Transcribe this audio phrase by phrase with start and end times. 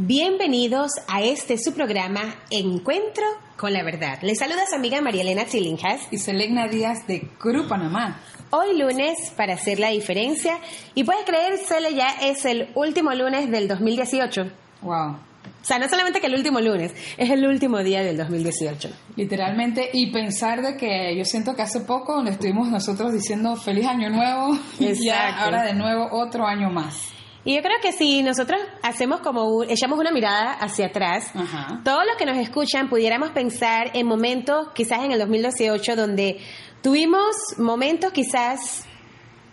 [0.00, 2.20] Bienvenidos a este su programa
[2.52, 3.24] Encuentro
[3.56, 4.20] con la Verdad.
[4.22, 8.20] Les saluda su amiga María Elena Chilinjas y Selena Díaz de Cru Panamá.
[8.50, 10.60] Hoy lunes para hacer la diferencia
[10.94, 14.42] y puedes creer, Cele, ya es el último lunes del 2018.
[14.82, 15.16] Wow.
[15.16, 15.18] O
[15.62, 18.90] sea, no solamente que el último lunes, es el último día del 2018.
[19.16, 23.86] Literalmente, y pensar de que yo siento que hace poco le estuvimos nosotros diciendo feliz
[23.86, 27.17] año nuevo y ya ahora de nuevo otro año más.
[27.48, 31.32] Y yo creo que si nosotros hacemos como, echamos una mirada hacia atrás,
[31.82, 36.40] todos los que nos escuchan pudiéramos pensar en momentos, quizás en el 2018, donde
[36.82, 38.84] tuvimos momentos quizás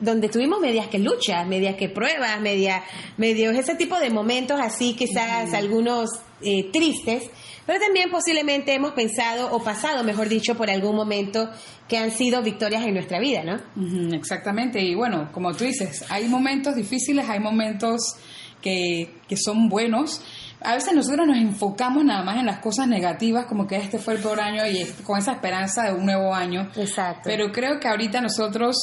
[0.02, 2.84] donde tuvimos medias que luchas, medias que pruebas, media,
[3.16, 6.10] medios ese tipo de momentos así, quizás algunos
[6.42, 7.30] eh, tristes,
[7.66, 11.50] pero también posiblemente hemos pensado o pasado, mejor dicho, por algún momento
[11.88, 14.16] que han sido victorias en nuestra vida, ¿no?
[14.16, 18.16] exactamente, y bueno, como tú dices, hay momentos difíciles, hay momentos
[18.62, 20.22] que, que son buenos,
[20.62, 24.16] a veces nosotros nos enfocamos nada más en las cosas negativas, como que este fue
[24.16, 26.70] el peor año y con esa esperanza de un nuevo año.
[26.76, 27.22] Exacto.
[27.26, 28.76] Pero creo que ahorita nosotros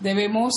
[0.00, 0.52] debemos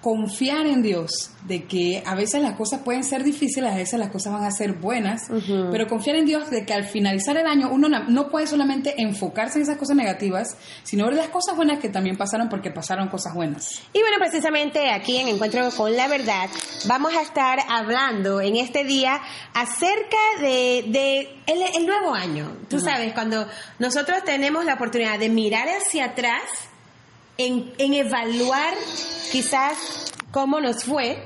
[0.00, 4.10] confiar en Dios, de que a veces las cosas pueden ser difíciles, a veces las
[4.10, 5.28] cosas van a ser buenas,
[5.72, 9.58] pero confiar en Dios de que al finalizar el año uno no puede solamente enfocarse
[9.58, 13.34] en esas cosas negativas, sino ver las cosas buenas que también pasaron porque pasaron cosas
[13.34, 13.82] buenas.
[13.92, 16.48] Y bueno, precisamente aquí en Encuentro con la Verdad
[16.86, 19.20] vamos a estar hablando en este día
[19.52, 22.52] acerca de, el, nuevo año.
[22.68, 23.48] Tú sabes, cuando
[23.80, 26.42] nosotros tenemos la oportunidad de mirar hacia atrás,
[27.38, 28.74] en, evaluar
[29.32, 31.16] quizás cómo nos fue.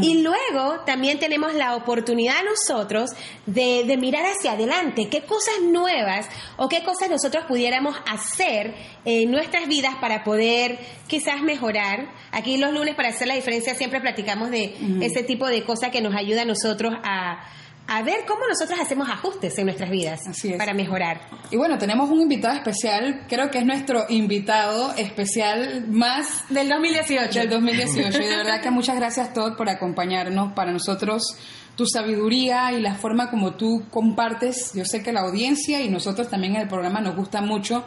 [0.00, 3.10] Y luego también tenemos la oportunidad nosotros
[3.46, 9.32] de, de, mirar hacia adelante, qué cosas nuevas o qué cosas nosotros pudiéramos hacer en
[9.32, 10.78] nuestras vidas para poder
[11.08, 12.12] quizás mejorar.
[12.30, 16.00] Aquí los lunes para hacer la diferencia siempre platicamos de ese tipo de cosas que
[16.00, 17.42] nos ayuda a nosotros a,
[17.86, 20.20] a ver cómo nosotros hacemos ajustes en nuestras vidas
[20.56, 21.20] para mejorar.
[21.50, 27.40] Y bueno, tenemos un invitado especial, creo que es nuestro invitado especial más del 2018.
[27.40, 28.22] Del 2018.
[28.22, 30.52] y de verdad que muchas gracias Todd por acompañarnos.
[30.52, 31.36] Para nosotros
[31.76, 36.28] tu sabiduría y la forma como tú compartes, yo sé que la audiencia y nosotros
[36.28, 37.84] también en el programa nos gusta mucho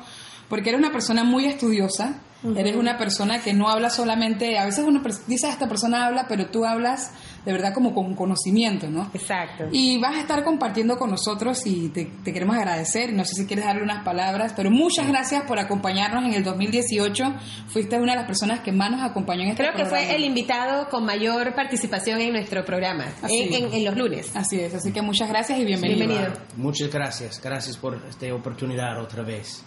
[0.50, 2.20] porque eres una persona muy estudiosa,
[2.56, 6.48] eres una persona que no habla solamente, a veces uno dice esta persona habla, pero
[6.48, 7.12] tú hablas
[7.46, 9.10] de verdad como con conocimiento, ¿no?
[9.14, 9.66] Exacto.
[9.72, 13.14] Y vas a estar compartiendo con nosotros y te, queremos agradecer.
[13.14, 17.24] No sé si quieres darle unas palabras, pero muchas gracias por acompañarnos en el 2018.
[17.68, 20.24] Fuiste una de las personas que más nos acompañó en este Creo que fue el
[20.24, 24.36] invitado con mayor participación en nuestro programa, en, los lunes.
[24.36, 26.08] Así es, así que muchas gracias y bienvenido.
[26.08, 26.34] bienvenido.
[26.58, 29.64] Muchas gracias, gracias por esta oportunidad otra vez.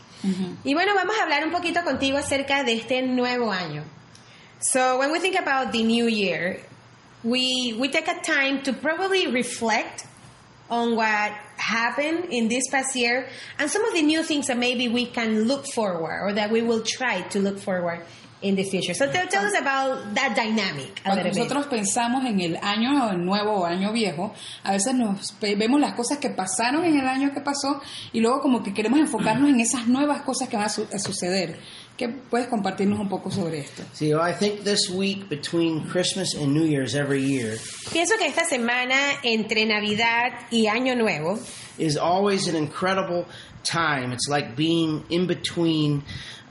[0.65, 3.85] Y bueno, vamos a hablar un poquito contigo acerca de este nuevo año.
[4.61, 6.59] So, when we think about the new year,
[7.25, 10.07] we we take a time to probably reflect
[10.71, 13.27] on what happened in this past year
[13.59, 16.63] and some of the new things that maybe we can look forward or that we
[16.63, 18.05] will try to look forward
[18.41, 18.95] in the future.
[18.95, 21.01] So tell, tell us about that dynamic.
[21.03, 25.95] Cuando nosotros pensamos en el año nuevo o año viejo, a veces nos vemos las
[25.95, 27.81] cosas que pasaron en el año que pasó
[28.13, 30.99] y luego como que queremos enfocarnos en esas nuevas cosas que van a, su a
[30.99, 31.59] suceder.
[31.99, 33.83] ¿Qué puedes compartirnos un poco sobre esto?
[33.93, 37.59] Sí, I think this week between Christmas and New Year's every year.
[37.93, 38.95] Pienso que esta semana
[39.25, 41.41] entre Navidad y Año Nuevo
[41.77, 43.27] is always an incredible
[43.65, 44.13] time.
[44.13, 46.05] It's like being in between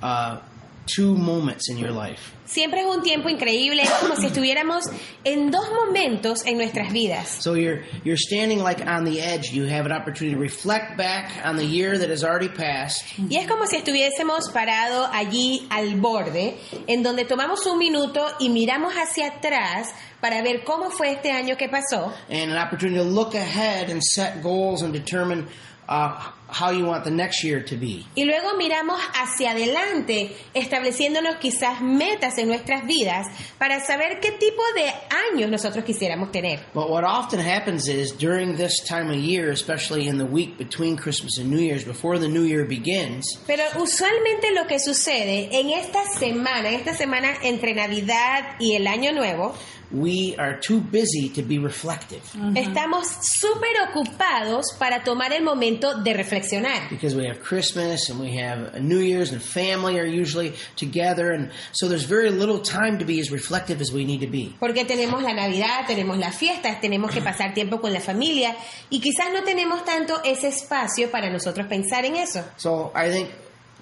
[0.03, 0.41] uh,
[0.87, 2.33] two moments in your life.
[2.45, 4.85] Siempre es un tiempo increíble, es como si estuviéramos
[5.25, 7.27] en dos momentos en nuestras vidas.
[7.41, 9.51] So you're you're standing like on the edge.
[9.51, 13.03] You have an opportunity to reflect back on the year that has already passed.
[13.29, 16.55] Y es como si estuviésemos parado allí al borde,
[16.87, 19.89] en donde tomamos un minuto y miramos hacia atrás
[20.21, 22.13] para ver cómo fue este año que pasó.
[22.29, 25.47] And an opportunity to look ahead and set goals and determine
[25.87, 28.05] uh, how you want the next year to be.
[28.15, 34.61] Y luego miramos hacia adelante, estableciéndonos quizás metas en nuestras vidas para saber qué tipo
[34.75, 34.91] de
[35.31, 36.59] años nosotros quisiéramos tener.
[36.73, 40.97] But what often happens is during this time of year, especially in the week between
[40.97, 43.39] Christmas and New Year's, before the New Year begins.
[43.45, 48.87] Pero usualmente lo que sucede en esta semana, en esta semana entre Navidad y el
[48.87, 49.53] Año Nuevo,
[49.91, 52.21] we are too busy to be reflective
[52.55, 56.89] Estamos súper ocupados para tomar el momento de reflexionar.
[56.89, 61.31] because we have Christmas and we have New Year's and family are usually together.
[61.31, 64.53] And so there's very little time to be as reflective as we need to be.
[64.59, 68.55] Porque tenemos la Navidad, tenemos las fiestas, tenemos que pasar tiempo con la familia
[68.89, 72.43] y quizás no tenemos tanto ese espacio para nosotros pensar en eso.
[72.57, 73.29] So I think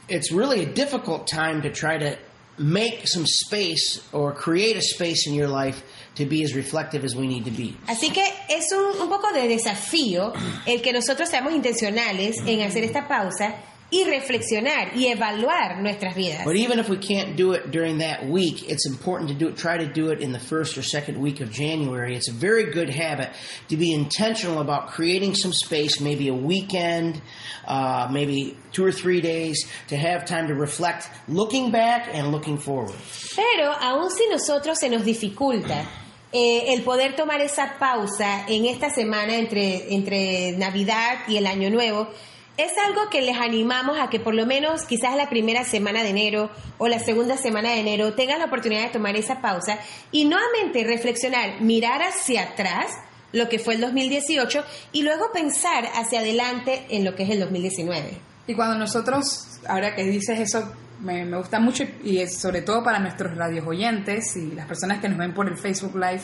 [0.08, 2.16] it's really a difficult time to try to
[2.58, 5.84] make some space or create a space in your life
[6.16, 7.76] to be as reflective as we need to be.
[7.88, 10.34] Así que es un, un poco de desafío
[10.66, 13.56] el que nosotros seamos intencionales en hacer esta pausa
[13.96, 16.44] y reflexionar y evaluar nuestras vidas.
[16.44, 19.56] But even if we can't do it during that week, it's important to do it,
[19.56, 22.16] try to do it in the first or second week of January.
[22.16, 23.30] It's a very good habit
[23.70, 27.22] to be intentional about creating some space, maybe a weekend,
[27.68, 32.58] uh, maybe two or three days, to have time to reflect, looking back and looking
[32.58, 32.96] forward.
[33.36, 35.86] Pero aún si nosotros se nos dificulta
[36.34, 41.70] eh, el poder tomar esa pausa en esta semana entre, entre Navidad y el Año
[41.70, 42.10] Nuevo,
[42.58, 46.10] es algo que les animamos a que por lo menos quizás la primera semana de
[46.10, 49.78] enero o la segunda semana de enero tengan la oportunidad de tomar esa pausa
[50.12, 52.88] y nuevamente reflexionar, mirar hacia atrás
[53.34, 54.64] lo que fue el 2018
[54.94, 58.18] y luego pensar hacia adelante en lo que es el 2019.
[58.48, 60.72] Y cuando nosotros, ahora que dices eso,
[61.02, 65.02] me, me gusta mucho y es sobre todo para nuestros radios oyentes y las personas
[65.02, 66.22] que nos ven por el Facebook Live,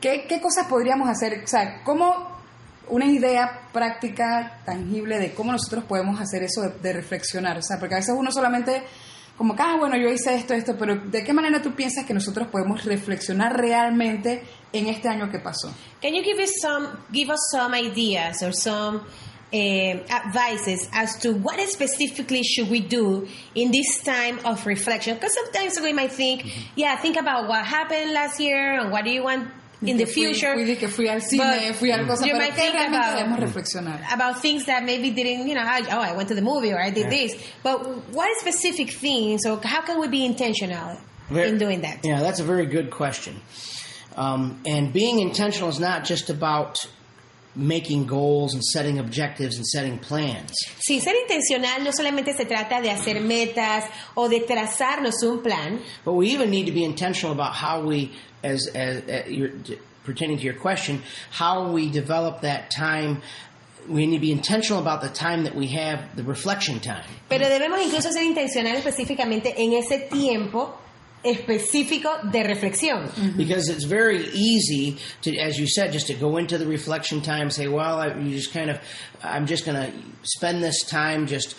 [0.00, 1.42] ¿qué, qué cosas podríamos hacer?
[1.42, 2.33] O sea, ¿cómo
[2.88, 7.58] una idea práctica, tangible de cómo nosotros podemos hacer eso de, de reflexionar?
[7.58, 8.82] O sea, porque a veces uno solamente
[9.36, 12.14] como que, ah, bueno, yo hice esto, esto, pero ¿de qué manera tú piensas que
[12.14, 15.74] nosotros podemos reflexionar realmente en este año que pasó?
[16.00, 19.00] Can you give us some give us some ideas or some
[19.52, 23.26] um, advices as to what specifically should we do
[23.56, 25.16] in this time of reflection?
[25.16, 26.44] Because sometimes we might think,
[26.76, 29.48] yeah, think about what happened last year and what do you want
[29.88, 30.54] in the Que fui- future.
[30.54, 31.38] Fui, de que fui al cine,
[31.68, 34.00] But fui a cosas, you might think about- reflexionar?
[34.12, 36.80] about things that maybe didn't, you know, I, oh, I went to the movie or
[36.80, 37.34] I did this.
[37.62, 40.96] But what specific things or how can we be intentional
[41.30, 41.98] Very- in doing that?
[42.04, 43.40] Yeah, that's a very good question.
[44.16, 46.86] Um, and being intentional is not just about
[47.56, 50.52] making goals and setting objectives and setting plans.
[50.78, 53.84] Sí, ser intencional no solamente se trata de hacer metas
[54.14, 58.12] o de trazarnos un plan, But we even need to be intentional about how we,
[58.42, 59.50] as, as, uh, your,
[60.04, 63.22] pertaining to your question, how we develop that time.
[63.88, 67.04] We need to be intentional about the time that we have, the reflection time.
[67.28, 70.74] pero debemos incluso ser intencional específicamente en ese tiempo
[71.24, 73.10] específico de reflexión.
[73.36, 77.50] Because it's very easy to, as you said, just to go into the reflection time,
[77.50, 78.78] say, well, I, you just kind of,
[79.22, 79.90] I'm just going to
[80.22, 81.56] spend this time just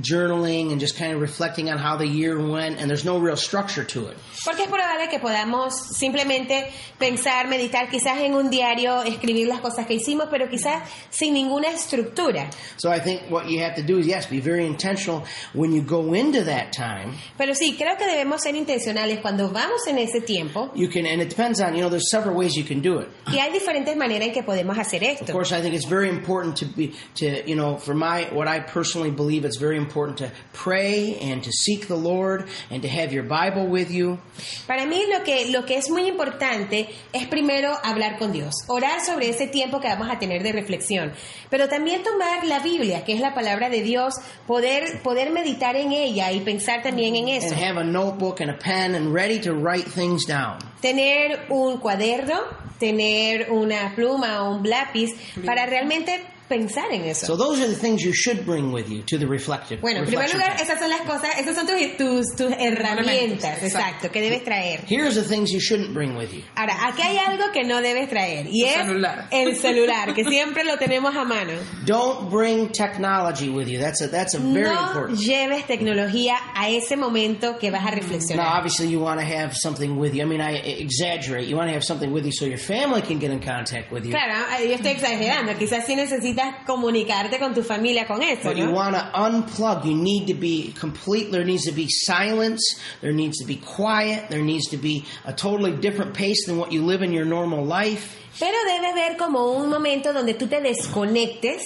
[0.00, 3.36] journaling and just kind of reflecting on how the year went, and there's no real
[3.36, 4.16] structure to it.
[4.44, 9.86] Porque es probable que podamos simplemente pensar, meditar, quizás en un diario, escribir las cosas
[9.86, 12.50] que hicimos, pero quizás sin ninguna estructura.
[12.76, 15.82] So I think what you have to do is, yes, be very intentional when you
[15.82, 17.14] go into that time.
[17.38, 21.20] Pero sí, creo que debemos ser intencionales cuando vamos en ese tiempo You can, and
[21.22, 23.08] it depends on, you know, there's several ways you can do it.
[23.26, 25.32] y hay diferentes maneras en que podemos hacer Of esto.
[25.32, 28.60] course, I think it's very important to be, to, you know, for my, what I
[28.60, 33.12] personally believe, it's very important to pray and to seek the Lord and to have
[33.12, 34.18] your Bible with you.
[34.66, 39.00] Para mí lo que, lo que es muy importante es primero hablar con Dios, orar
[39.04, 41.12] sobre ese tiempo que vamos a tener de reflexión,
[41.50, 44.14] pero también tomar la Biblia, que es la palabra de Dios,
[44.46, 47.48] poder, poder meditar en ella y pensar también en eso.
[47.54, 50.58] and have a notebook and a pen and ready to write things down.
[50.80, 52.40] Tener un cuaderno,
[52.78, 55.14] tener una pluma o un lápiz
[55.44, 57.26] para realmente pensar en eso.
[57.26, 59.80] So those are the things you should bring with you to the reflective.
[59.80, 60.62] Bueno, en primer lugar, time.
[60.62, 63.66] esas son las cosas, esas son tus, tus, tus herramientas, Exacto.
[63.66, 64.80] exacto, que debes traer.
[64.88, 66.42] Here's the things you shouldn't bring with you.
[66.56, 69.28] Ahora, aquí hay algo que no debes traer y Tu es celular.
[69.30, 71.52] el celular, que siempre lo tenemos a mano.
[71.84, 73.78] Don't bring technology with you.
[73.78, 75.18] That's a that's a very no important.
[75.18, 78.46] lleves tecnología a ese momento que vas a Now, reflexionar.
[78.58, 80.22] obviously, you want to have something with you.
[80.22, 81.46] I mean, I exaggerate.
[81.48, 84.04] You want to have something with you so your family can get in contact with
[84.04, 84.12] you.
[84.12, 85.56] Claro, yo estoy exagerando.
[85.58, 88.72] Quizás sí necesitas comunicarte con tu familia con eso, But you ¿no?
[88.72, 89.84] want to unplug.
[89.84, 91.30] You need to be complete.
[91.30, 92.60] There needs to be silence.
[93.00, 94.28] There needs to be quiet.
[94.30, 97.64] There needs to be a totally different pace than what you live in your normal
[97.64, 98.16] life.
[98.38, 101.62] Pero debes ver como un momento donde tú te desconectes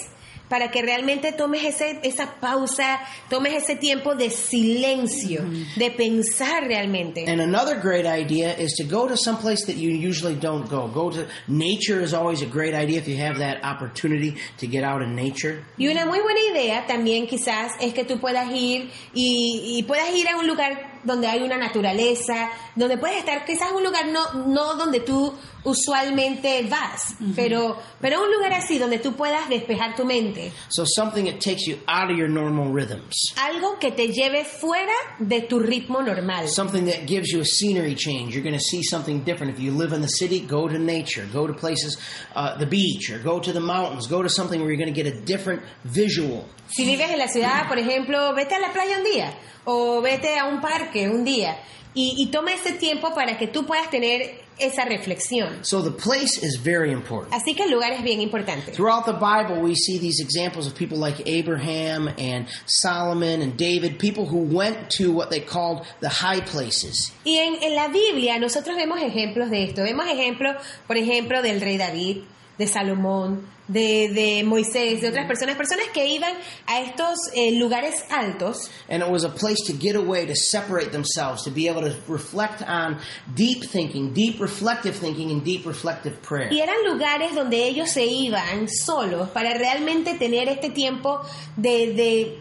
[0.52, 5.40] para que realmente tomes ese, esa pausa, tomes ese tiempo de silencio,
[5.76, 7.24] de pensar realmente.
[7.26, 10.88] And another great idea is to go to some place that you usually don't go.
[10.88, 14.84] Go to nature is always a great idea if you have that opportunity to get
[14.84, 15.64] out in nature.
[15.78, 20.10] Y una muy buena idea también quizás es que tú puedas ir y, y puedas
[20.14, 24.46] ir a un lugar donde hay una naturaleza, donde puedes estar quizás un lugar no,
[24.46, 25.32] no donde tú
[25.64, 30.52] usualmente vas, pero, pero un lugar así donde tú puedas despejar tu mente.
[30.68, 33.34] So something that takes you out of your normal rhythms.
[33.36, 36.48] Algo que te lleve fuera de tu ritmo normal.
[36.48, 38.34] Something that gives you a scenery change.
[38.34, 39.54] You're going to see something different.
[39.54, 41.98] If you live in the city, go to nature, go to places,
[42.34, 45.02] uh, the beach, or go to the mountains, go to something where you're going to
[45.02, 46.48] get a different visual.
[46.72, 50.38] Si vives en la ciudad, por ejemplo, vete a la playa un día o vete
[50.38, 51.58] a un parque un día
[51.94, 55.64] y, y toma ese tiempo para que tú puedas tener esa reflexión.
[55.64, 57.34] So the place is very important.
[57.34, 58.72] Así que el lugar es bien importante.
[58.72, 63.98] Throughout the Bible, we see these examples of people like Abraham and Solomon and David,
[63.98, 67.12] people who went to what they called the high places.
[67.24, 69.82] Y en, en la Biblia nosotros vemos ejemplos de esto.
[69.82, 72.22] Vemos ejemplos, por ejemplo, del rey David,
[72.62, 76.32] de Salomón, de, de Moisés, de otras personas, personas que iban
[76.66, 80.92] a estos eh, lugares altos And it was a place to get away, to separate
[80.92, 82.98] themselves, to be able to reflect on
[83.34, 86.52] deep thinking, deep reflective thinking, and deep reflective prayer.
[86.52, 91.20] y eran lugares donde ellos se iban solos para realmente tener este tiempo
[91.56, 92.38] de, de,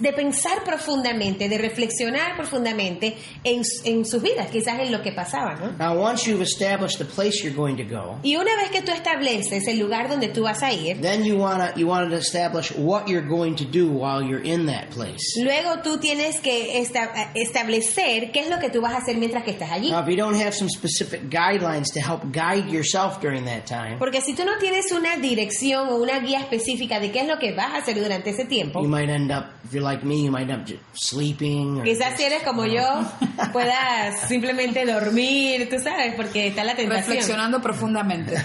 [0.00, 5.54] de pensar profundamente, de reflexionar profundamente en, en sus vidas, quizás en lo que pasaba,
[5.56, 5.72] ¿no?
[5.78, 8.92] Now, once you've established the place you're going to go, Y una vez que tú
[8.92, 12.16] estableces el lugar donde tú vas a ir, then you want to you want to
[12.16, 15.22] establish what you're going to do while you're in that place.
[15.42, 19.44] luego tú tienes que esta- establecer qué es lo que tú vas a hacer mientras
[19.44, 19.90] que estás allí.
[19.90, 23.98] Now, if you don't have some specific guidelines to help guide yourself during that time,
[23.98, 27.38] Porque si tú no tienes una dirección o una guía específica de qué es lo
[27.38, 30.24] que vas a hacer durante ese tiempo, you might end up, if you're like me,
[30.24, 31.80] you might end up just sleeping.
[31.80, 33.04] Or quizás si eres como yo,
[33.52, 37.16] puedas simplemente dormir, tú sabes, porque está la tentación.
[37.16, 38.36] Reflexionando profundamente.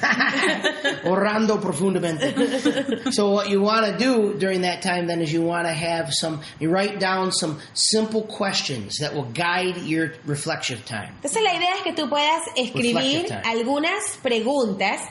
[1.05, 3.13] orando profundamente.
[3.13, 6.11] so what you want to do during that time then is you want to have
[6.11, 11.13] some you write down some simple questions that will guide your reflection time.
[11.21, 15.01] Entonces la idea es que tú puedas escribir Reflective algunas preguntas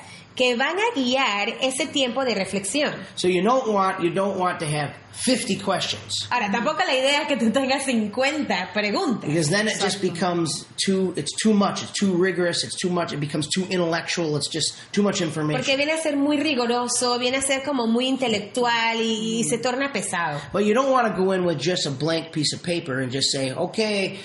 [0.40, 2.94] que van a guiar ese tiempo de reflexión.
[3.14, 7.22] So you don't want you don't want to have 50 questions Ahora, tampoco la idea
[7.22, 9.28] es que tú tengas 50 preguntas.
[9.28, 13.12] because then it just becomes too it's too much, it's too rigorous, it's too much,
[13.12, 15.60] it becomes too intellectual, it's just too much information.
[15.62, 19.58] Porque viene a ser muy riguroso, viene a ser como muy intelectual y, y se
[19.58, 20.40] torna pesado.
[20.52, 23.12] But you don't want to go in with just a blank piece of paper and
[23.12, 24.20] just say, "Okay,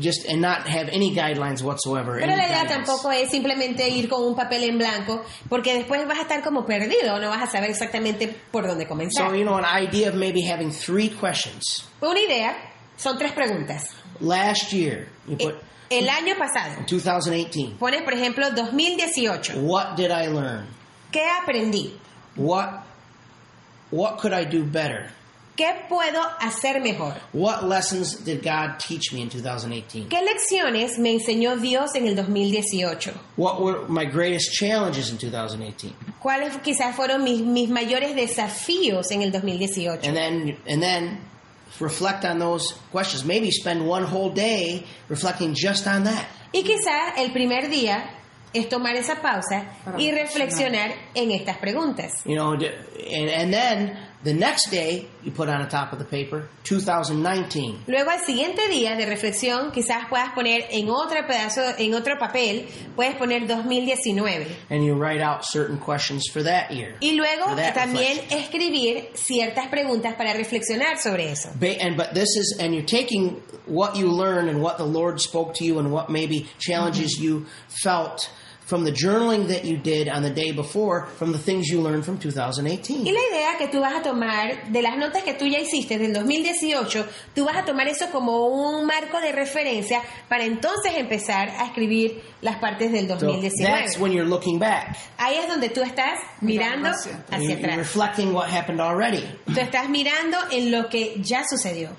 [0.00, 2.74] just and not have any guidelines whatsoever." Pero la idea guidance.
[2.74, 6.64] tampoco es simplemente ir con un papel en blanco, porque después vas a estar como
[6.64, 9.28] perdido, no vas a saber exactamente por dónde comenzar.
[9.28, 11.88] So, you know, an idea of maybe having three questions.
[12.00, 12.56] Una idea
[12.96, 13.90] son tres preguntas.
[14.20, 15.56] Last year, you put
[15.90, 17.76] El año pasado, 2018.
[17.78, 19.60] pones por ejemplo 2018.
[19.60, 20.66] What did I learn?
[21.12, 21.94] ¿Qué aprendí?
[22.36, 22.84] What
[23.90, 25.10] what could I do better?
[25.56, 27.14] ¿Qué puedo hacer mejor?
[27.32, 30.08] What lessons did God teach me in 2018?
[30.08, 33.12] ¿Qué lecciones me enseñó Dios en el 2018?
[33.36, 35.94] What were my greatest challenges in 2018?
[36.20, 40.04] ¿Cuáles quizás fueron mis, mis mayores desafíos en el 2018?
[40.08, 41.20] And then and then
[41.78, 43.24] reflect on those questions.
[43.24, 46.26] Maybe spend one whole day reflecting just on that.
[46.52, 48.10] Y quizás el primer día
[48.52, 50.94] es tomar esa pausa Para y reflexionar.
[51.14, 52.22] en estas preguntas.
[52.24, 56.04] You know, and, and then the next day you put on the top of the
[56.04, 57.84] paper 2019.
[57.86, 62.66] Luego al siguiente día de reflexión quizás puedas poner en otro pedazo, en otro papel,
[62.96, 64.46] puedes poner 2019.
[64.70, 66.96] And you write out certain questions for that year.
[67.00, 68.38] Y luego también reflection.
[68.38, 71.50] escribir ciertas preguntas para reflexionar sobre eso.
[71.60, 75.54] And but this is and you're taking what you learned and what the Lord spoke
[75.54, 78.30] to you and what maybe challenges you felt
[78.66, 82.02] from the journaling that you did on the day before from the things you learned
[82.02, 83.04] from 2018.
[83.04, 83.12] Y 2018.
[83.12, 86.14] la idea que tú vas a tomar de las notas que tú ya hiciste del
[86.14, 91.66] 2018, tú vas a tomar eso como un marco de referencia para entonces empezar a
[91.66, 93.82] escribir las partes del So 2019.
[93.82, 94.96] that's when you're looking back.
[95.18, 97.76] Ahí es donde tú estás mirando Mirando hacia- And hacia you- you're atrás.
[97.76, 99.24] reflecting what happened already.
[99.44, 101.90] Tú estás mirando en lo que ya sucedió.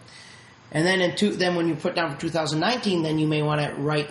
[0.73, 3.61] And then in two, then when you put down for 2019, then you may want
[3.61, 4.09] to write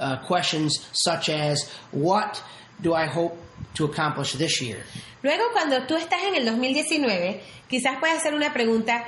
[0.00, 2.42] uh, questions such as what
[2.80, 3.36] do I hope
[3.74, 4.84] to accomplish this year?
[5.22, 9.04] Luego, cuando tú estás en el 2019, quizás puedas hacer una pregunta,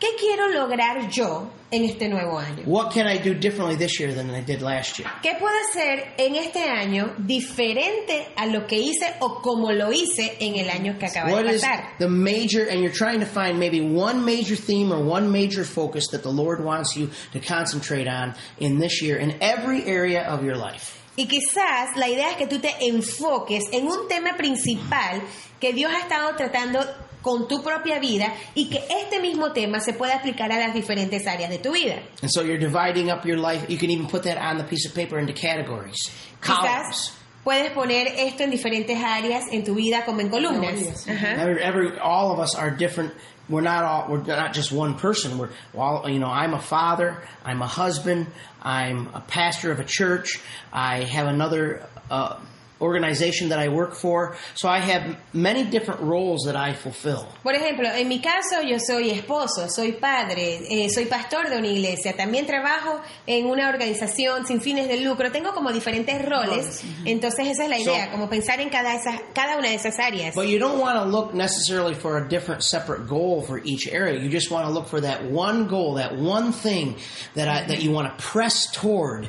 [0.00, 2.62] ¿qué quiero lograr yo en este nuevo año?
[2.66, 5.08] What can I do differently this year than I did last year?
[5.22, 10.36] ¿Qué puedo hacer en este año diferente a lo que hice o como lo hice
[10.40, 11.98] en el año que acaba What de is pasar?
[11.98, 16.08] the major, and you're trying to find maybe one major theme or one major focus
[16.12, 20.42] that the Lord wants you to concentrate on in this year in every area of
[20.42, 20.96] your life.
[21.20, 25.20] Y quizás la idea es que tú te enfoques en un tema principal
[25.60, 26.80] que Dios ha estado tratando
[27.20, 31.26] con tu propia vida y que este mismo tema se pueda aplicar a las diferentes
[31.26, 31.96] áreas de tu vida.
[32.22, 33.66] And so you're dividing up your life.
[33.68, 36.10] You can even put that on the piece of paper into categories,
[36.40, 36.62] columns.
[36.64, 37.12] Quizás
[37.44, 41.06] puedes poner esto en diferentes áreas en tu vida como en columnas.
[41.06, 43.12] Every, every, all of us are different.
[43.50, 44.06] We're not all.
[44.08, 45.36] We're not just one person.
[45.36, 46.08] We're all.
[46.08, 47.20] You know, I'm a father.
[47.44, 48.28] I'm a husband.
[48.62, 50.40] I'm a pastor of a church.
[50.72, 52.38] I have another uh,
[52.80, 54.36] organization that I work for.
[54.54, 57.26] So I have many different roles that I fulfill.
[57.42, 61.68] Por ejemplo, en mi caso yo soy esposo, soy padre, eh, soy pastor de una
[61.68, 67.48] iglesia, también trabajo en una organización sin fines de lucro, tengo como diferentes roles, entonces
[67.48, 70.34] esa es la idea, So- como pensar en cada, esa, cada una de esas áreas.
[70.34, 74.18] But you don't want to look necessarily for a different separate goal for each area.
[74.20, 76.96] You just want to look for that one goal, that one thing
[77.34, 79.28] that I, that you want to press toward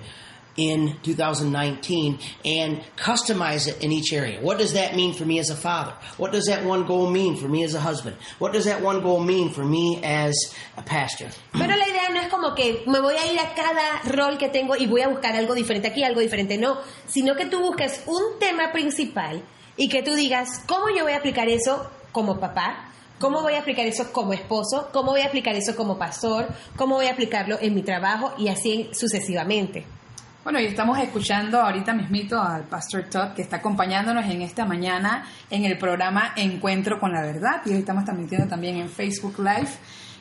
[0.61, 4.39] in 2019 and customize it in each area.
[4.41, 5.93] What does that mean for me as a father?
[6.17, 8.15] What does that one goal mean for me as a husband?
[8.39, 10.35] What does that one goal mean for me as
[10.77, 11.29] a pastor?
[11.53, 14.49] Pero la idea no es como que me voy a ir a cada rol que
[14.49, 16.77] tengo y voy a buscar algo diferente aquí, algo diferente, no,
[17.07, 19.43] sino que tú busques un tema principal
[19.77, 22.91] y que tú digas, ¿cómo yo voy a aplicar eso como papá?
[23.19, 24.89] ¿Cómo voy a aplicar eso como esposo?
[24.91, 26.47] ¿Cómo voy a aplicar eso como pastor?
[26.75, 28.33] ¿Cómo voy a aplicarlo en mi trabajo?
[28.37, 29.85] Y así sucesivamente.
[30.43, 35.23] Bueno, y estamos escuchando ahorita mismito al Pastor Todd que está acompañándonos en esta mañana
[35.51, 39.69] en el programa Encuentro con la Verdad y hoy estamos transmitiendo también en Facebook Live.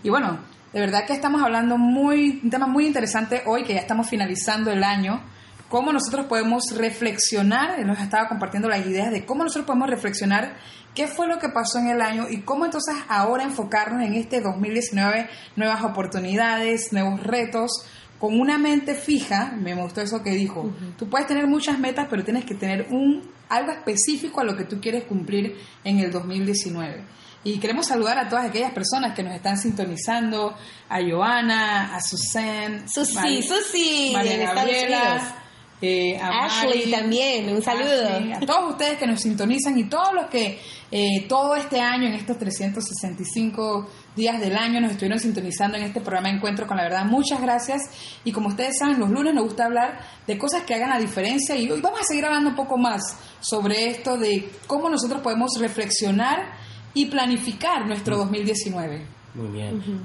[0.03, 0.39] Y bueno,
[0.75, 4.85] de verdad que estamos hablando un tema muy interesante hoy que ya estamos finalizando el
[4.85, 5.23] año,
[5.71, 10.55] cómo nosotros podemos reflexionar, nos estaba compartiendo las ideas de cómo nosotros podemos reflexionar
[10.95, 14.43] qué fue lo que pasó en el año y cómo entonces ahora enfocarnos en este
[14.43, 17.87] 2019, nuevas oportunidades, nuevos retos,
[18.21, 22.23] con una mente fija, me gustó eso que dijo, tú puedes tener muchas metas, pero
[22.23, 27.03] tienes que tener un algo específico a lo que tú quieres cumplir en el 2019.
[27.45, 30.55] Y queremos saludar a todas aquellas personas que nos están sintonizando,
[30.91, 34.53] a Joana, a Susan, Susi, Susi, María.
[34.53, 35.35] Gabriela,
[35.83, 38.07] eh, a Ashley Mari, también, un saludo.
[38.07, 40.61] Ashley, a todos ustedes que nos sintonizan y todos los que
[40.91, 46.01] eh, todo este año, en estos 365 días del año, nos estuvieron sintonizando en este
[46.01, 47.05] programa Encuentro con la Verdad.
[47.05, 47.83] Muchas gracias.
[48.25, 51.57] Y como ustedes saben, los lunes nos gusta hablar de cosas que hagan la diferencia
[51.57, 53.01] y hoy vamos a seguir hablando un poco más
[53.41, 56.53] sobre esto de cómo nosotros podemos reflexionar
[56.93, 59.07] y planificar nuestro 2019.
[59.35, 60.05] Muy bien.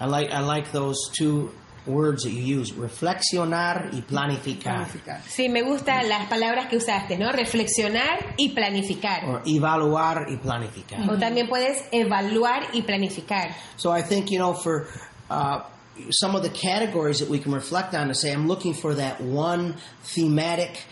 [0.00, 1.52] I like I like those two
[1.86, 5.22] words that you use: reflexionar y planificar, Planificar.
[5.28, 7.30] Sí, me gustan las palabras que usaste, ¿no?
[7.32, 9.24] Reflexionar y planificar.
[9.24, 11.08] or evaluar y planificar.
[11.10, 13.54] O también puedes evaluar y planificar.
[13.76, 14.86] So I think you know for
[15.30, 15.60] uh,
[16.10, 19.20] some of the categories that we can reflect on to say I'm looking for that
[19.20, 20.84] one thematic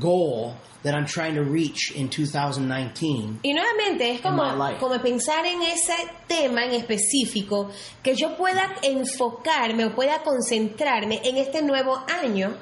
[0.00, 3.40] goal that I'm trying to reach in 2019.
[3.42, 4.42] Y nuevamente es como,
[4.80, 5.94] como pensar en ese
[6.26, 7.70] tema en específico,
[8.02, 12.56] que yo pueda enfocarme o pueda concentrarme en este nuevo año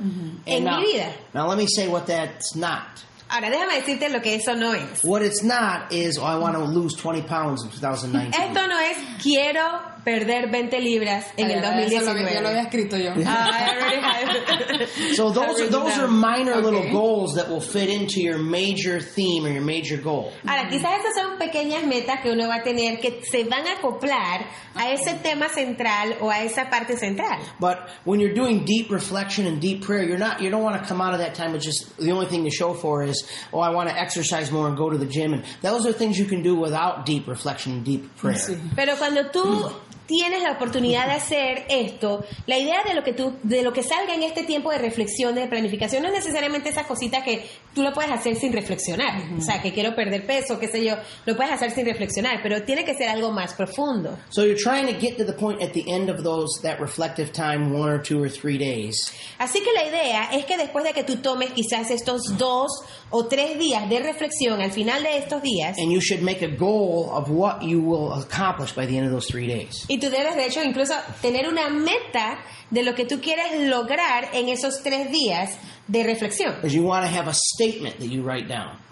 [0.46, 1.12] en And now, mi vida.
[1.34, 3.04] now let me say what that's not.
[3.32, 5.04] Ahora, déjame decirte lo que eso no es.
[5.04, 8.34] What it's not is oh, I want to lose 20 pounds in 2019.
[8.34, 9.62] Esto no es quiero
[10.04, 12.32] perder 20 libras en el Ah, Eso lo, 2019.
[12.34, 13.12] ya lo había escrito yo.
[13.26, 14.88] Ah, I already have.
[15.14, 16.92] So those are those are minor little Okay.
[16.92, 20.32] goals that will fit into your major theme or your major goal.
[20.46, 23.72] Ahora, quizás esas son pequeñas metas que uno va a tener que se van a
[23.78, 27.38] acoplar a ese tema central o a esa parte central.
[27.58, 30.88] But when you're doing deep reflection and deep prayer, you're not you don't want to
[30.88, 33.60] come out of that time with just the only thing to show for is oh
[33.60, 36.24] I want to exercise more and go to the gym and those are things you
[36.26, 38.36] can do without deep reflection and deep prayer.
[38.38, 38.56] Sí.
[38.74, 39.70] Pero cuando tú
[40.10, 43.84] tienes la oportunidad de hacer esto, la idea de lo que tú, de lo que
[43.84, 47.84] salga en este tiempo de reflexión, de planificación, no es necesariamente esa cosita que tú
[47.84, 49.22] lo puedes hacer sin reflexionar.
[49.38, 50.96] O sea, que quiero perder peso, qué sé yo,
[51.26, 54.18] lo puedes hacer sin reflexionar, pero tiene que ser algo más profundo.
[54.30, 57.32] So you're trying to get to the point at the end of those that reflective
[57.32, 58.96] time, one or two or three days,
[59.38, 63.26] Así que la idea es que después de que tú tomes quizás estos dos o
[63.26, 67.10] tres días de reflexión, al final de estos días, and you should make a goal
[67.12, 69.84] of what you will accomplish by the end of those three days.
[69.88, 72.38] y tú debes de hecho incluso tener una meta
[72.70, 76.56] de lo que tú quieres lograr en esos tres días de reflexión.
[76.62, 78.48] You want to have a statement that you write.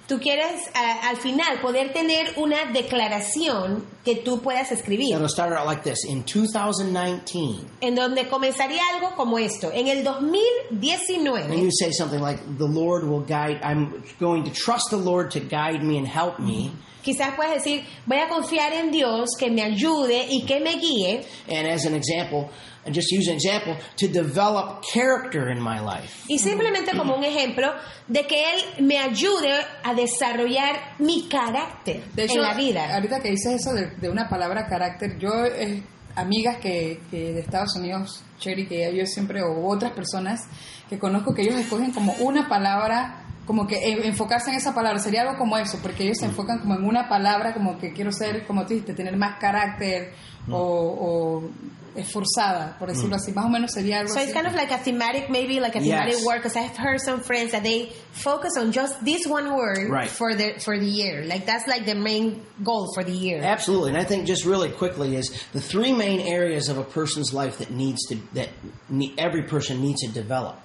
[0.08, 5.52] Tú quieres a- al final poder tener una declaración que tú puedas escribir, It'll start
[5.52, 6.02] out like this.
[6.06, 9.70] In 2019, en donde comenzaría algo como esto.
[9.70, 13.60] En el and 2019, you say something like, "The Lord will guide.
[13.62, 16.70] I'm going to trust the Lord to guide me and help me."
[17.04, 21.24] quizás puedes decir, voy a confiar en Dios que me ayude y que me guíe.
[21.48, 22.50] And as an example,
[22.88, 26.24] and just use an example, to develop character in my life.
[26.26, 27.70] Y simplemente como un ejemplo
[28.08, 29.52] de que Él me ayude
[29.84, 32.94] a desarrollar mi carácter De hecho, en la vida.
[32.94, 35.82] ahorita que dices eso de, de una palabra carácter, yo, eh,
[36.16, 40.40] amigas que, que de Estados Unidos, Cherry, que yo siempre, o otras personas
[40.88, 43.17] que conozco, que ellos escogen como una palabra,
[43.48, 46.74] como que enfocarse en esa palabra, sería algo como eso, porque ellos se enfocan como
[46.76, 50.12] en una palabra, como que quiero ser, como tú dijiste, tener más carácter
[50.50, 51.50] o, o
[51.96, 54.24] esforzada, por decirlo así, más o menos sería algo So así.
[54.28, 55.88] it's kind of like a thematic, maybe like a Yes.
[55.88, 59.88] thematic word, because I've heard some friends that they focus on just this one word
[59.90, 60.08] Right.
[60.10, 61.24] for the for the year.
[61.24, 63.40] Like that's like the main goal for the year.
[63.42, 67.32] Absolutely, and I think just really quickly is the three main areas of a person's
[67.32, 68.50] life that needs to that
[68.88, 70.56] ne- every person needs to develop.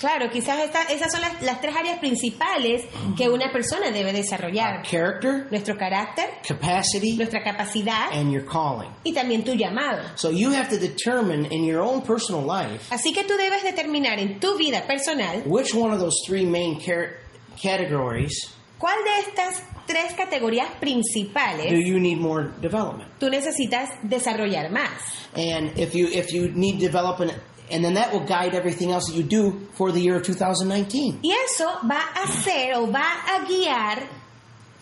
[0.00, 2.84] Claro, quizás esta- esas son las, las tres áreas principales
[3.16, 4.82] que una persona debe desarrollar.
[4.88, 8.90] Character, Nuestro carácter, capacity, nuestra capacidad and your calling.
[9.04, 10.02] y también tu llamado.
[10.16, 14.18] So you have to determine in your own personal life Así que tú debes determinar
[14.18, 16.78] en tu vida personal which one of those three main
[17.60, 23.10] categories cuál de estas tres categorías do principales you need more development.
[23.18, 24.90] tú necesitas desarrollar más.
[25.34, 27.32] And if you if you need development
[27.70, 31.20] and then that will guide everything else that you do for the year of 2019.
[31.22, 34.08] Y eso va a hacer o va a guiar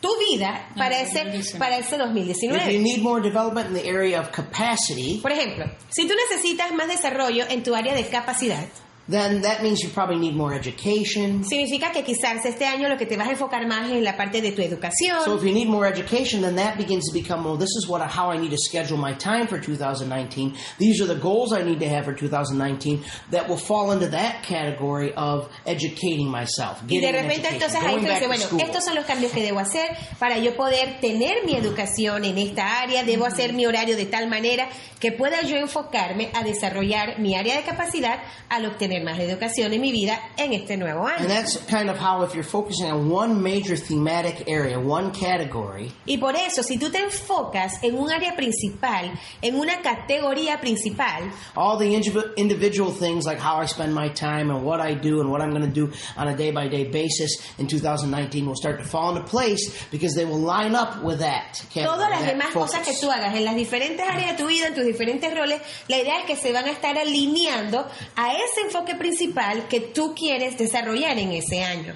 [0.01, 1.59] tu vida para ese, 2019.
[1.59, 2.83] para ese If you 2019.
[2.83, 7.45] need more development in the area of capacity, Por ejemplo, si tú necesitas más desarrollo
[7.49, 8.67] en tu área de capacidad,
[9.09, 11.45] then that means you probably need more education.
[11.45, 14.17] significa que quizás este año lo que te vas a enfocar más es en la
[14.17, 15.23] parte de tu educación.
[15.25, 18.01] So if you need more education, then that begins to become, well, this is what
[18.03, 20.55] how I need to schedule my time for 2019.
[20.79, 24.43] These are the goals I need to have for 2019 that will fall into that
[24.43, 26.83] category of educating myself.
[26.89, 29.61] Y de getting repente entonces ahí tú dices, bueno, estos son los cambios que debo
[29.61, 29.89] hacer
[30.19, 34.29] para yo poder tener mi educación en esta área, debo hacer mi horario de tal
[34.29, 34.69] manera
[35.01, 39.81] que pueda yo enfocarme a desarrollar mi área de capacidad al obtener más educación en
[39.81, 41.29] mi vida en este nuevo And año.
[41.29, 46.17] that's kind of how if you're focusing on one major thematic area, one category, Y
[46.19, 51.79] por eso, si tú te enfocas en un área principal, en una categoría principal, all
[51.79, 55.31] the indiv- individual things like how I spend my time and what I do and
[55.31, 58.79] what I'm going to do on a day by day basis in 2019 will start
[58.79, 61.61] to fall into place because they will line up with that.
[61.75, 64.75] todas las demás cosas que tú hagas en las diferentes áreas de tu vida, en
[64.75, 68.95] tus diferentes roles, la idea es que se van a estar alineando a ese enfoque
[68.95, 71.95] principal que tú quieres desarrollar en ese año.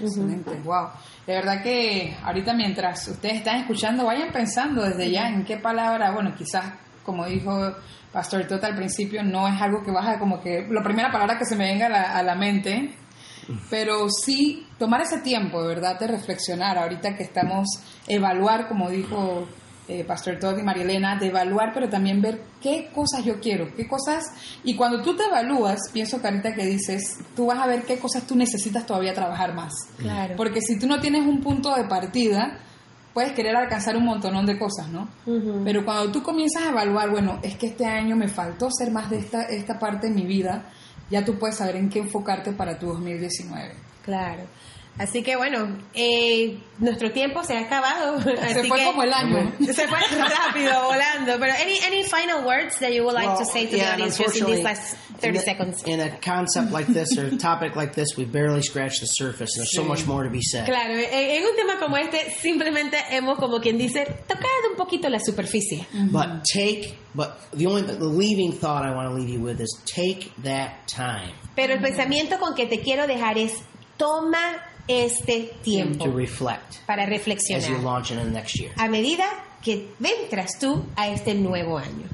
[0.00, 0.88] Excelente, wow.
[1.26, 6.10] De verdad que ahorita mientras ustedes están escuchando, vayan pensando desde ya en qué palabra,
[6.10, 6.64] bueno, quizás
[7.04, 7.74] como dijo
[8.12, 11.46] Pastor Tota al principio, no es algo que baja como que la primera palabra que
[11.46, 12.94] se me venga a la, a la mente,
[13.70, 17.66] pero sí tomar ese tiempo, de verdad, de reflexionar, ahorita que estamos,
[18.06, 19.48] evaluar, como dijo
[19.88, 23.88] eh, Pastor Todd y Marielena, de evaluar, pero también ver qué cosas yo quiero, qué
[23.88, 24.24] cosas,
[24.62, 27.98] y cuando tú te evalúas, pienso que ahorita que dices, tú vas a ver qué
[27.98, 29.72] cosas tú necesitas todavía trabajar más.
[29.96, 30.34] Claro.
[30.36, 32.58] Porque si tú no tienes un punto de partida,
[33.14, 35.08] puedes querer alcanzar un montonón de cosas, ¿no?
[35.64, 39.10] Pero cuando tú comienzas a evaluar, bueno, es que este año me faltó ser más
[39.10, 40.70] de esta, esta parte de mi vida,
[41.10, 43.74] ya tú puedes saber en qué enfocarte para tu 2019.
[44.04, 44.44] Claro.
[44.98, 48.20] Así que bueno, eh, nuestro tiempo se ha acabado.
[48.22, 49.52] Se así fue que- como el año.
[49.60, 51.38] Se fue rápido, volando.
[51.38, 53.92] Pero any, any final words that you would like Well, to say to the yeah,
[53.94, 55.82] and audience just in these last in 30 a- seconds?
[55.86, 59.50] In a concept like this or a topic like this, we barely scratched the surface.
[59.56, 60.66] There's so much more to be said.
[60.66, 65.08] Claro, en, en un tema como este simplemente hemos, como quien dice, tocado un poquito
[65.08, 65.86] la superficie.
[66.10, 69.80] But take, but the only the leaving thought I want to leave you with is
[69.86, 73.52] take that time Pero el pensamiento con que te quiero dejar es,
[73.96, 78.72] toma este tiempo to reflect para as you reflexionar launch into the next year.
[78.76, 79.24] a medida
[79.62, 82.06] que entras tú a este nuevo año.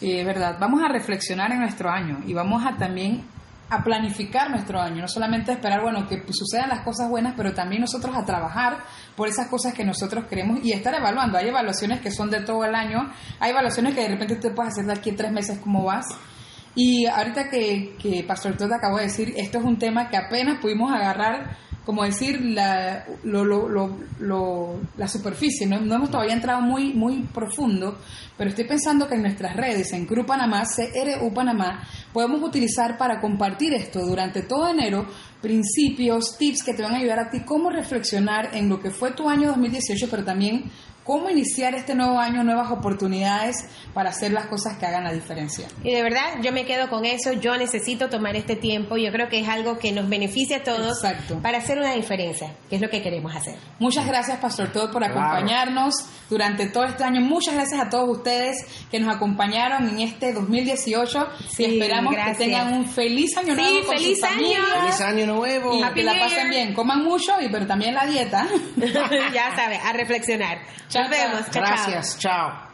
[0.00, 3.24] Y es verdad, vamos a reflexionar en nuestro año y vamos a también
[3.70, 7.54] a planificar nuestro año, no solamente a esperar, bueno, que sucedan las cosas buenas, pero
[7.54, 8.84] también nosotros a trabajar
[9.16, 11.38] por esas cosas que nosotros queremos y estar evaluando.
[11.38, 13.10] Hay evaluaciones que son de todo el año,
[13.40, 16.06] hay evaluaciones que de repente te puedes hacer de aquí a tres meses cómo vas.
[16.74, 20.58] Y ahorita que, que Pastor Todd acabó de decir, esto es un tema que apenas
[20.60, 23.68] pudimos agarrar, como decir, la, lo, lo,
[24.18, 27.98] lo, la superficie, no, no hemos todavía entrado muy, muy profundo,
[28.38, 33.20] pero estoy pensando que en nuestras redes, en Cruz Panamá, CRU Panamá, podemos utilizar para
[33.20, 35.06] compartir esto durante todo enero,
[35.42, 39.12] principios, tips que te van a ayudar a ti cómo reflexionar en lo que fue
[39.12, 40.70] tu año 2018, pero también
[41.04, 43.56] cómo iniciar este nuevo año, nuevas oportunidades
[43.92, 45.68] para hacer las cosas que hagan la diferencia.
[45.82, 49.28] Y de verdad, yo me quedo con eso, yo necesito tomar este tiempo, yo creo
[49.28, 51.38] que es algo que nos beneficia a todos Exacto.
[51.42, 53.54] para hacer una diferencia, que es lo que queremos hacer.
[53.78, 55.20] Muchas gracias, Pastor Todd, por Claro.
[55.20, 55.94] acompañarnos
[56.30, 57.20] durante todo este año.
[57.20, 58.56] Muchas gracias a todos ustedes
[58.90, 62.38] que nos acompañaron en este 2018 Sí, y esperamos gracias.
[62.38, 64.34] que tengan un feliz año Sí, nuevo con feliz su año.
[64.34, 64.58] familia.
[64.80, 65.74] Feliz año nuevo.
[65.78, 66.48] Y Happy que la New pasen Year.
[66.50, 68.48] bien, coman mucho, y pero también la dieta.
[69.34, 70.58] ya sabes, a reflexionar.
[70.94, 71.50] Chao, Nos vemos.
[71.50, 71.62] chao.
[72.18, 72.73] Gracias.